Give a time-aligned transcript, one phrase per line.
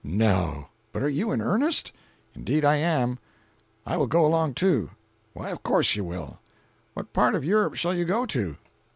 [0.03, 1.93] "No—but are you in earnest?"
[2.33, 3.19] "Indeed I am."
[3.85, 4.89] "I will go along too."
[5.33, 6.39] "Why of course you will."
[6.95, 8.57] "What part of Europe shall you go to?"